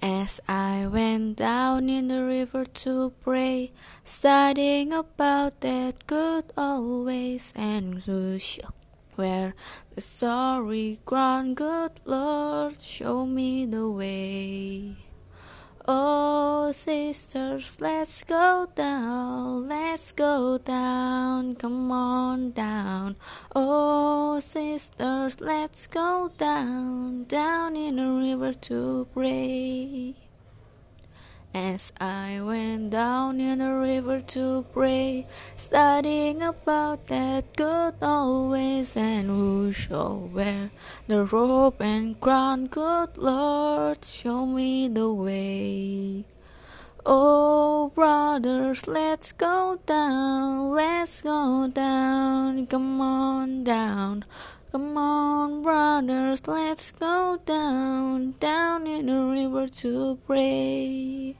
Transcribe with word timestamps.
As 0.00 0.40
I 0.46 0.86
went 0.86 1.38
down 1.38 1.88
in 1.88 2.06
the 2.06 2.22
river 2.24 2.64
to 2.64 3.12
pray, 3.20 3.72
studying 4.04 4.92
about 4.92 5.60
that 5.62 6.06
good 6.06 6.52
old 6.56 7.06
ways 7.06 7.52
and 7.56 8.02
show 8.40 8.70
where 9.16 9.56
the 9.96 10.00
sorry 10.00 11.00
ground, 11.04 11.56
good 11.56 12.00
Lord, 12.04 12.80
show 12.80 13.26
me 13.26 13.66
the 13.66 13.90
way. 13.90 14.98
Oh, 15.88 16.70
sisters, 16.70 17.78
let's 17.80 18.22
go 18.22 18.68
down, 18.76 19.27
let's 19.98 20.12
go 20.12 20.58
down, 20.58 21.56
come 21.56 21.90
on 21.90 22.52
down. 22.52 23.16
Oh, 23.56 24.38
sisters, 24.38 25.40
let's 25.40 25.88
go 25.88 26.30
down, 26.38 27.24
down 27.24 27.74
in 27.74 27.96
the 27.96 28.06
river 28.06 28.52
to 28.70 29.08
pray. 29.12 30.14
As 31.52 31.92
I 32.00 32.40
went 32.40 32.90
down 32.90 33.40
in 33.40 33.58
the 33.58 33.72
river 33.74 34.20
to 34.20 34.64
pray, 34.72 35.26
studying 35.56 36.42
about 36.42 37.08
that 37.08 37.56
good 37.56 37.94
old 38.00 38.52
ways 38.52 38.94
and 38.94 39.26
who 39.26 39.72
shall 39.72 40.30
wear 40.32 40.70
the 41.08 41.24
robe 41.24 41.82
and 41.82 42.20
crown, 42.20 42.68
good 42.68 43.18
Lord, 43.18 44.04
show 44.04 44.46
me 44.46 44.86
the 44.86 45.12
way. 45.12 45.77
Oh, 47.06 47.92
brothers, 47.94 48.86
let's 48.86 49.32
go 49.32 49.78
down, 49.86 50.70
let's 50.70 51.22
go 51.22 51.68
down, 51.72 52.66
come 52.66 53.00
on 53.00 53.64
down. 53.64 54.24
Come 54.72 54.98
on, 54.98 55.62
brothers, 55.62 56.46
let's 56.46 56.90
go 56.92 57.38
down, 57.46 58.34
down 58.40 58.86
in 58.86 59.06
the 59.06 59.20
river 59.20 59.68
to 59.68 60.18
pray. 60.26 61.36